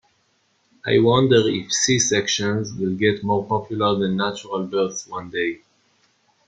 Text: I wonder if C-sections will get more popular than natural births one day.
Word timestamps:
I 0.83 0.97
wonder 0.97 1.47
if 1.47 1.71
C-sections 1.71 2.73
will 2.73 2.95
get 2.95 3.23
more 3.23 3.45
popular 3.45 3.99
than 3.99 4.17
natural 4.17 4.63
births 4.65 5.05
one 5.05 5.29
day. 5.29 5.61